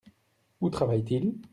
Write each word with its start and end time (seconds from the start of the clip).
Où 0.61 0.71
travaille-t-il? 0.71 1.35